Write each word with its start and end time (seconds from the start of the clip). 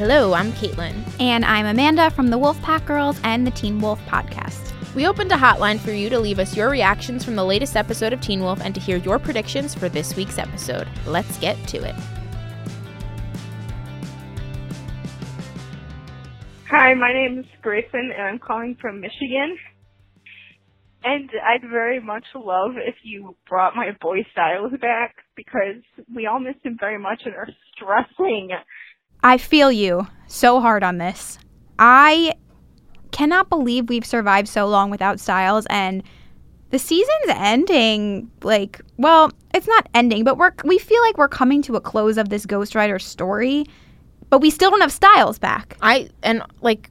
Hello, 0.00 0.32
I'm 0.32 0.50
Kaitlyn. 0.52 0.96
And 1.20 1.44
I'm 1.44 1.66
Amanda 1.66 2.10
from 2.12 2.28
the 2.28 2.38
Wolfpack 2.38 2.86
Girls 2.86 3.20
and 3.22 3.46
the 3.46 3.50
Teen 3.50 3.78
Wolf 3.78 4.00
podcast. 4.06 4.72
We 4.94 5.06
opened 5.06 5.30
a 5.30 5.36
hotline 5.36 5.78
for 5.78 5.92
you 5.92 6.08
to 6.08 6.18
leave 6.18 6.38
us 6.38 6.56
your 6.56 6.70
reactions 6.70 7.22
from 7.22 7.36
the 7.36 7.44
latest 7.44 7.76
episode 7.76 8.14
of 8.14 8.20
Teen 8.22 8.40
Wolf 8.40 8.62
and 8.62 8.74
to 8.74 8.80
hear 8.80 8.96
your 8.96 9.18
predictions 9.18 9.74
for 9.74 9.90
this 9.90 10.16
week's 10.16 10.38
episode. 10.38 10.88
Let's 11.04 11.36
get 11.36 11.58
to 11.68 11.84
it. 11.84 11.94
Hi, 16.70 16.94
my 16.94 17.12
name 17.12 17.40
is 17.40 17.46
Grayson 17.60 18.10
and 18.16 18.22
I'm 18.22 18.38
calling 18.38 18.78
from 18.80 19.02
Michigan. 19.02 19.58
And 21.04 21.28
I'd 21.46 21.68
very 21.68 22.00
much 22.00 22.24
love 22.34 22.72
if 22.76 22.94
you 23.02 23.36
brought 23.46 23.76
my 23.76 23.90
boy 24.00 24.24
Stiles 24.32 24.72
back 24.80 25.16
because 25.36 25.82
we 26.14 26.26
all 26.26 26.40
miss 26.40 26.56
him 26.62 26.78
very 26.80 26.98
much 26.98 27.20
and 27.26 27.34
are 27.34 27.48
stressing. 27.74 28.48
I 29.22 29.38
feel 29.38 29.70
you 29.70 30.06
so 30.26 30.60
hard 30.60 30.82
on 30.82 30.98
this. 30.98 31.38
I 31.78 32.34
cannot 33.10 33.48
believe 33.48 33.88
we've 33.88 34.06
survived 34.06 34.48
so 34.48 34.66
long 34.66 34.90
without 34.90 35.20
Stiles 35.20 35.66
and 35.68 36.02
the 36.70 36.78
season's 36.78 37.26
ending 37.28 38.30
like 38.42 38.80
well, 38.96 39.32
it's 39.54 39.66
not 39.66 39.88
ending, 39.94 40.24
but 40.24 40.38
we're 40.38 40.52
we 40.64 40.78
feel 40.78 41.00
like 41.02 41.18
we're 41.18 41.28
coming 41.28 41.62
to 41.62 41.76
a 41.76 41.80
close 41.80 42.16
of 42.16 42.28
this 42.28 42.46
Ghost 42.46 42.74
Rider 42.74 42.98
story, 42.98 43.64
but 44.28 44.40
we 44.40 44.50
still 44.50 44.70
don't 44.70 44.80
have 44.80 44.92
Stiles 44.92 45.38
back. 45.38 45.76
I 45.82 46.10
and 46.22 46.42
like 46.60 46.90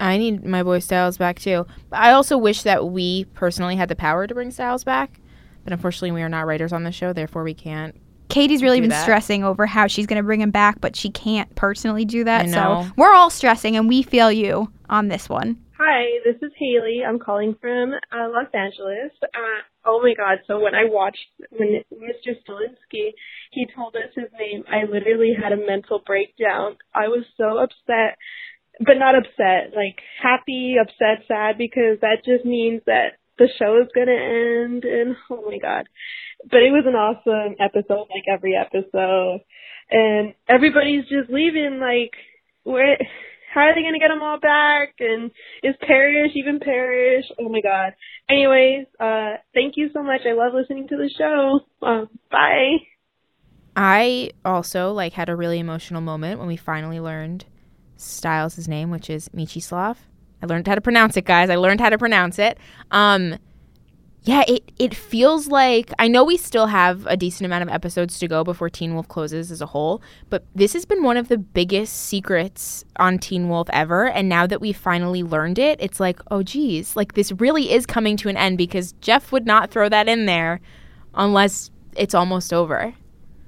I 0.00 0.18
need 0.18 0.44
my 0.44 0.62
boy 0.62 0.80
Stiles 0.80 1.16
back 1.16 1.38
too. 1.38 1.66
But 1.88 2.00
I 2.00 2.12
also 2.12 2.36
wish 2.36 2.62
that 2.62 2.88
we 2.88 3.24
personally 3.26 3.76
had 3.76 3.88
the 3.88 3.96
power 3.96 4.26
to 4.26 4.34
bring 4.34 4.50
Stiles 4.50 4.84
back. 4.84 5.20
But 5.64 5.72
unfortunately, 5.72 6.12
we 6.12 6.22
are 6.22 6.28
not 6.28 6.46
writers 6.46 6.72
on 6.72 6.84
the 6.84 6.92
show, 6.92 7.12
therefore 7.12 7.42
we 7.42 7.54
can't. 7.54 7.96
Katie's 8.28 8.62
really 8.62 8.80
been 8.80 8.90
that. 8.90 9.02
stressing 9.02 9.44
over 9.44 9.66
how 9.66 9.86
she's 9.86 10.06
going 10.06 10.18
to 10.18 10.22
bring 10.22 10.40
him 10.40 10.50
back, 10.50 10.80
but 10.80 10.96
she 10.96 11.10
can't 11.10 11.54
personally 11.54 12.04
do 12.04 12.24
that. 12.24 12.42
I 12.42 12.46
know. 12.46 12.84
So 12.86 12.92
we're 12.96 13.14
all 13.14 13.30
stressing, 13.30 13.76
and 13.76 13.88
we 13.88 14.02
feel 14.02 14.30
you 14.32 14.70
on 14.88 15.08
this 15.08 15.28
one. 15.28 15.58
Hi, 15.78 16.20
this 16.24 16.36
is 16.40 16.52
Haley. 16.58 17.02
I'm 17.06 17.18
calling 17.18 17.54
from 17.60 17.92
uh, 17.92 18.28
Los 18.32 18.48
Angeles. 18.54 19.12
Uh, 19.22 19.60
oh 19.84 20.00
my 20.02 20.14
God! 20.16 20.38
So 20.46 20.58
when 20.58 20.74
I 20.74 20.84
watched 20.84 21.18
when 21.50 21.84
Mr. 21.92 22.32
Stilinski 22.48 23.12
he 23.50 23.66
told 23.74 23.94
us 23.94 24.10
his 24.14 24.30
name, 24.38 24.64
I 24.68 24.90
literally 24.90 25.34
had 25.40 25.52
a 25.52 25.56
mental 25.56 26.00
breakdown. 26.04 26.76
I 26.94 27.08
was 27.08 27.24
so 27.36 27.58
upset, 27.58 28.16
but 28.80 28.98
not 28.98 29.14
upset, 29.16 29.76
like 29.76 30.00
happy, 30.22 30.76
upset, 30.80 31.26
sad, 31.28 31.58
because 31.58 32.00
that 32.00 32.24
just 32.24 32.44
means 32.44 32.80
that 32.86 33.20
the 33.38 33.48
show 33.58 33.80
is 33.82 33.88
gonna 33.94 34.12
end. 34.12 34.84
And 34.84 35.16
oh 35.30 35.44
my 35.46 35.58
God! 35.58 35.88
But 36.50 36.62
it 36.62 36.70
was 36.70 36.84
an 36.86 36.94
awesome 36.94 37.56
episode, 37.60 38.08
like 38.10 38.24
every 38.32 38.54
episode, 38.54 39.40
and 39.90 40.34
everybody's 40.48 41.04
just 41.04 41.30
leaving. 41.30 41.80
Like 41.80 42.12
where? 42.64 42.98
how 43.56 43.62
are 43.62 43.74
they 43.74 43.80
going 43.80 43.94
to 43.94 43.98
get 43.98 44.08
them 44.08 44.22
all 44.22 44.38
back? 44.38 44.96
And 45.00 45.30
is 45.62 45.74
Parrish 45.80 46.32
even 46.34 46.60
Parrish? 46.60 47.24
Oh 47.40 47.48
my 47.48 47.62
god. 47.62 47.94
Anyways, 48.28 48.86
uh, 49.00 49.38
thank 49.54 49.78
you 49.78 49.88
so 49.94 50.02
much. 50.02 50.20
I 50.28 50.34
love 50.34 50.52
listening 50.52 50.88
to 50.88 50.96
the 50.96 51.10
show. 51.16 51.60
Um, 51.80 52.10
bye. 52.30 52.76
I 53.74 54.30
also 54.44 54.92
like 54.92 55.14
had 55.14 55.30
a 55.30 55.36
really 55.36 55.58
emotional 55.58 56.02
moment 56.02 56.38
when 56.38 56.48
we 56.48 56.58
finally 56.58 57.00
learned 57.00 57.46
Stiles' 57.96 58.68
name, 58.68 58.90
which 58.90 59.08
is 59.08 59.30
Mieczyslaw. 59.30 59.96
I 60.46 60.54
learned 60.54 60.68
how 60.68 60.76
to 60.76 60.80
pronounce 60.80 61.16
it, 61.16 61.24
guys. 61.24 61.50
I 61.50 61.56
learned 61.56 61.80
how 61.80 61.90
to 61.90 61.98
pronounce 61.98 62.38
it. 62.38 62.58
Um, 62.92 63.36
yeah, 64.22 64.42
it 64.48 64.72
it 64.78 64.94
feels 64.94 65.46
like 65.46 65.92
I 66.00 66.08
know 66.08 66.24
we 66.24 66.36
still 66.36 66.66
have 66.66 67.06
a 67.06 67.16
decent 67.16 67.46
amount 67.46 67.62
of 67.62 67.68
episodes 67.68 68.18
to 68.18 68.28
go 68.28 68.42
before 68.42 68.68
Teen 68.68 68.94
Wolf 68.94 69.06
closes 69.08 69.52
as 69.52 69.60
a 69.60 69.66
whole, 69.66 70.02
but 70.30 70.44
this 70.54 70.72
has 70.72 70.84
been 70.84 71.04
one 71.04 71.16
of 71.16 71.28
the 71.28 71.38
biggest 71.38 71.94
secrets 71.94 72.84
on 72.96 73.18
Teen 73.18 73.48
Wolf 73.48 73.68
ever. 73.72 74.08
And 74.08 74.28
now 74.28 74.46
that 74.46 74.60
we 74.60 74.72
finally 74.72 75.22
learned 75.22 75.60
it, 75.60 75.78
it's 75.80 76.00
like, 76.00 76.20
oh 76.30 76.42
geez, 76.42 76.96
like 76.96 77.14
this 77.14 77.30
really 77.32 77.70
is 77.70 77.86
coming 77.86 78.16
to 78.18 78.28
an 78.28 78.36
end 78.36 78.58
because 78.58 78.92
Jeff 79.00 79.30
would 79.30 79.46
not 79.46 79.70
throw 79.70 79.88
that 79.88 80.08
in 80.08 80.26
there 80.26 80.60
unless 81.14 81.70
it's 81.96 82.14
almost 82.14 82.52
over. 82.52 82.94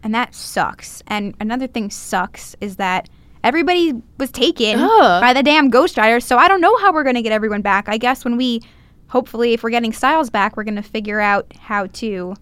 And 0.05 0.15
that 0.15 0.33
sucks. 0.35 1.03
And 1.09 1.35
another 1.41 1.67
thing 1.67 1.91
sucks 1.91 2.55
is 2.61 2.77
that 2.77 3.09
everybody 3.49 3.95
was 4.19 4.31
taken 4.31 4.79
Ugh. 4.79 5.21
by 5.21 5.33
the 5.33 5.43
damn 5.43 5.71
Ghost 5.71 5.97
Riders. 5.97 6.25
So 6.25 6.37
I 6.37 6.47
don't 6.49 6.61
know 6.61 6.77
how 6.79 6.93
we're 6.93 7.03
going 7.03 7.17
to 7.17 7.23
get 7.23 7.33
everyone 7.33 7.63
back. 7.63 7.89
I 7.89 7.97
guess 7.99 8.25
when 8.25 8.37
we, 8.37 8.61
hopefully, 9.09 9.55
if 9.55 9.63
we're 9.63 9.71
getting 9.71 9.93
Stiles 9.93 10.29
back, 10.31 10.57
we're 10.57 10.65
going 10.65 10.77
to 10.77 10.83
figure 10.83 11.19
out 11.21 11.53
how 11.59 11.87
to 11.87 12.35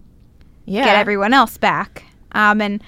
Yeah. 0.65 0.83
get 0.85 0.97
everyone 0.97 1.33
else 1.33 1.57
back. 1.57 2.03
Um, 2.33 2.61
and 2.61 2.83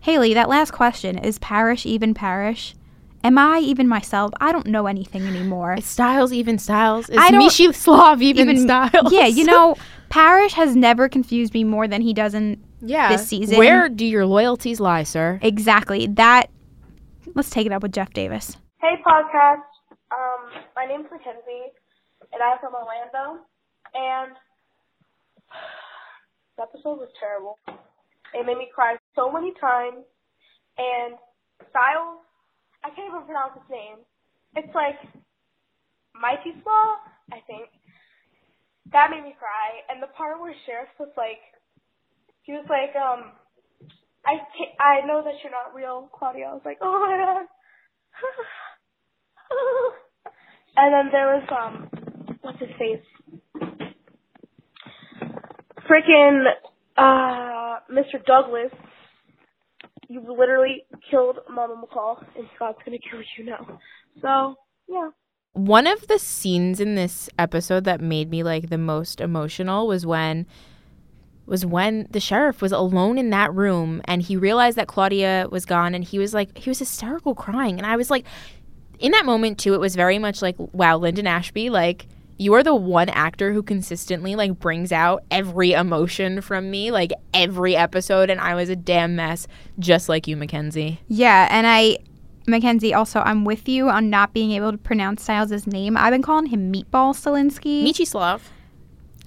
Haley, 0.00 0.34
that 0.34 0.48
last 0.48 0.72
question 0.72 1.18
is 1.18 1.38
Parrish 1.38 1.86
even 1.86 2.14
Parrish? 2.14 2.74
Am 3.22 3.36
I 3.38 3.58
even 3.58 3.86
myself? 3.86 4.32
I 4.40 4.50
don't 4.50 4.66
know 4.66 4.86
anything 4.86 5.26
anymore. 5.26 5.74
Is 5.74 5.84
Stiles 5.84 6.32
even 6.32 6.58
Stiles? 6.58 7.08
Is 7.10 7.18
I 7.18 7.30
don't- 7.30 7.42
Mieczyslaw 7.42 8.20
even, 8.22 8.58
Stiles? 8.58 9.12
Yeah, 9.12 9.26
you 9.26 9.44
know, 9.44 9.76
Parrish 10.08 10.54
has 10.54 10.74
never 10.74 11.08
confused 11.08 11.52
me 11.54 11.62
more 11.62 11.86
than 11.86 12.00
he 12.00 12.12
does 12.14 12.34
in 12.34 12.60
yeah. 12.80 13.10
this 13.12 13.26
season. 13.28 13.58
Where 13.58 13.88
do 13.90 14.04
your 14.06 14.24
loyalties 14.26 14.80
lie, 14.80 15.02
sir? 15.04 15.38
exactly 15.42 16.06
that. 16.08 16.48
Let's 17.34 17.50
take 17.50 17.66
it 17.66 17.72
up 17.72 17.82
with 17.82 17.92
Jeff 17.92 18.12
Davis. 18.12 18.56
Hey 18.80 18.98
podcast. 19.06 19.62
Um, 20.10 20.50
my 20.74 20.84
name's 20.86 21.06
Mackenzie, 21.10 21.70
and 22.32 22.42
I'm 22.42 22.58
from 22.58 22.74
Orlando. 22.74 23.44
And 23.94 24.34
the 26.56 26.62
episode 26.62 26.98
was 26.98 27.08
terrible. 27.20 27.58
It 28.34 28.46
made 28.46 28.58
me 28.58 28.68
cry 28.74 28.96
so 29.14 29.30
many 29.30 29.52
times. 29.60 30.02
And 30.78 31.14
Stiles, 31.70 32.18
I 32.82 32.90
can't 32.90 33.06
even 33.06 33.22
pronounce 33.22 33.54
his 33.54 33.68
name. 33.70 34.02
It's 34.56 34.74
like 34.74 34.98
Mighty 36.18 36.58
Slaw, 36.62 36.98
I 37.30 37.38
think. 37.46 37.70
That 38.90 39.10
made 39.10 39.22
me 39.22 39.36
cry. 39.38 39.86
And 39.86 40.02
the 40.02 40.10
part 40.18 40.40
where 40.40 40.54
Sheriff 40.66 40.90
was 40.98 41.14
like, 41.16 41.38
he 42.42 42.52
was 42.52 42.66
like, 42.66 42.96
um, 42.98 43.38
I 44.24 44.38
ca- 44.56 44.76
I 44.82 45.06
know 45.06 45.22
that 45.24 45.34
you're 45.42 45.52
not 45.52 45.74
real, 45.74 46.10
Claudia. 46.12 46.46
I 46.46 46.52
was 46.52 46.62
like, 46.64 46.78
oh 46.80 47.00
my 47.00 47.16
god. 47.16 47.46
and 50.76 50.92
then 50.94 51.12
there 51.12 51.26
was 51.34 51.48
um, 51.50 51.88
what's 52.42 52.60
his 52.60 52.70
face? 52.78 53.04
Frickin' 55.88 56.44
uh, 56.96 57.80
Mr. 57.90 58.24
Douglas. 58.26 58.72
You 60.08 60.20
literally 60.20 60.84
killed 61.10 61.38
Mama 61.48 61.76
McCall, 61.82 62.24
and 62.36 62.46
Scott's 62.56 62.78
gonna 62.84 62.98
kill 62.98 63.20
you 63.38 63.44
now. 63.44 63.78
So 64.20 64.56
yeah. 64.88 65.10
One 65.52 65.86
of 65.88 66.06
the 66.06 66.18
scenes 66.18 66.78
in 66.78 66.94
this 66.94 67.28
episode 67.36 67.84
that 67.84 68.00
made 68.00 68.30
me 68.30 68.42
like 68.44 68.68
the 68.68 68.78
most 68.78 69.20
emotional 69.20 69.88
was 69.88 70.06
when 70.06 70.46
was 71.50 71.66
when 71.66 72.06
the 72.10 72.20
sheriff 72.20 72.62
was 72.62 72.72
alone 72.72 73.18
in 73.18 73.30
that 73.30 73.52
room 73.54 74.00
and 74.06 74.22
he 74.22 74.36
realized 74.36 74.78
that 74.78 74.88
Claudia 74.88 75.48
was 75.50 75.66
gone 75.66 75.94
and 75.94 76.04
he 76.04 76.18
was 76.18 76.32
like 76.32 76.56
he 76.56 76.70
was 76.70 76.78
hysterical 76.78 77.34
crying 77.34 77.76
and 77.76 77.86
I 77.86 77.96
was 77.96 78.10
like 78.10 78.24
in 78.98 79.12
that 79.12 79.26
moment 79.26 79.58
too 79.58 79.74
it 79.74 79.80
was 79.80 79.96
very 79.96 80.18
much 80.18 80.40
like 80.40 80.56
wow 80.58 80.96
Linden 80.96 81.26
Ashby 81.26 81.68
like 81.68 82.06
you 82.40 82.54
are 82.54 82.62
the 82.62 82.74
one 82.74 83.10
actor 83.10 83.52
who 83.52 83.62
consistently 83.62 84.34
like 84.34 84.58
brings 84.58 84.92
out 84.92 85.22
every 85.30 85.72
emotion 85.72 86.40
from 86.40 86.70
me 86.70 86.90
like 86.90 87.12
every 87.34 87.76
episode 87.76 88.30
and 88.30 88.40
I 88.40 88.54
was 88.54 88.70
a 88.70 88.76
damn 88.76 89.14
mess 89.14 89.46
just 89.78 90.08
like 90.08 90.26
you 90.26 90.38
Mackenzie. 90.38 91.00
Yeah, 91.08 91.48
and 91.50 91.66
I, 91.66 91.98
Mackenzie, 92.46 92.94
also, 92.94 93.20
I'm 93.20 93.44
with 93.44 93.68
you 93.68 93.90
on 93.90 94.08
not 94.08 94.32
being 94.32 94.52
able 94.52 94.72
to 94.72 94.78
pronounce 94.78 95.22
Stiles' 95.22 95.66
name. 95.66 95.96
I've 95.96 96.12
been 96.12 96.22
calling 96.22 96.46
him 96.46 96.72
Meatball 96.72 97.14
Stilinski. 97.14 97.84
Mieczyslaw. 97.84 98.40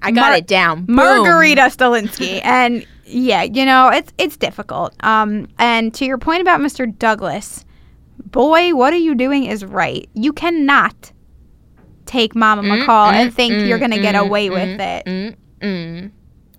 I 0.04 0.12
got 0.12 0.30
Mar- 0.30 0.38
it 0.38 0.48
down. 0.48 0.86
Boom. 0.86 0.96
Margarita 0.96 1.62
Stilinski. 1.64 2.42
and 2.44 2.86
yeah, 3.06 3.44
you 3.44 3.66
know, 3.66 3.90
it's 3.90 4.12
it's 4.18 4.38
difficult. 4.38 4.94
Um, 5.04 5.48
and 5.60 5.94
to 5.96 6.06
your 6.06 6.18
point 6.18 6.42
about 6.42 6.60
Mr. 6.60 6.98
Douglas, 6.98 7.66
boy, 8.26 8.74
what 8.76 8.94
are 8.94 8.98
you 8.98 9.16
doing 9.16 9.46
is 9.46 9.64
right. 9.66 10.10
You 10.14 10.34
cannot 10.34 11.12
take 12.06 12.36
Mama 12.36 12.64
McCall 12.64 13.12
and 13.12 13.34
think 13.34 13.66
you're 13.66 13.80
going 13.80 13.92
to 13.92 14.02
get 14.02 14.16
away 14.16 14.50
with 14.50 14.80
it. 14.80 15.06
Mm, 15.06 15.36
mm. 15.62 16.12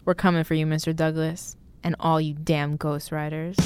We're 0.05 0.15
coming 0.15 0.45
for 0.45 0.55
you, 0.55 0.67
Mr. 0.67 0.95
Douglas, 0.95 1.57
and 1.83 1.97
all 2.01 2.21
you 2.21 2.35
damn 2.35 2.77
Ghost 2.77 3.13
Riders. 3.13 3.57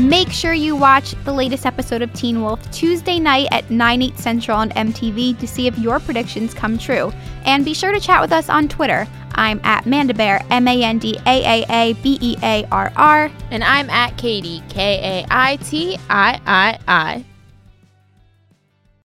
Make 0.00 0.30
sure 0.30 0.54
you 0.54 0.76
watch 0.76 1.10
the 1.24 1.32
latest 1.32 1.66
episode 1.66 2.00
of 2.00 2.10
Teen 2.14 2.40
Wolf 2.40 2.70
Tuesday 2.70 3.18
night 3.18 3.48
at 3.50 3.70
9, 3.70 4.00
8 4.02 4.18
central 4.18 4.56
on 4.56 4.70
MTV 4.70 5.38
to 5.38 5.46
see 5.46 5.66
if 5.66 5.78
your 5.78 6.00
predictions 6.00 6.54
come 6.54 6.78
true. 6.78 7.12
And 7.44 7.66
be 7.66 7.74
sure 7.74 7.92
to 7.92 8.00
chat 8.00 8.22
with 8.22 8.32
us 8.32 8.48
on 8.48 8.66
Twitter. 8.66 9.06
I'm 9.32 9.60
at 9.62 9.84
Mandabear, 9.84 10.44
M 10.50 10.66
A 10.68 10.82
N 10.82 10.98
D 10.98 11.18
A 11.26 11.44
A 11.44 11.66
A 11.68 11.92
B 12.02 12.18
E 12.22 12.36
A 12.42 12.66
R 12.72 12.90
R. 12.96 13.30
And 13.50 13.62
I'm 13.62 13.90
at 13.90 14.16
Katie, 14.16 14.62
K 14.70 15.20
A 15.20 15.26
I 15.30 15.56
T 15.56 15.98
I 16.08 16.40
I 16.46 16.78
I. 16.88 17.24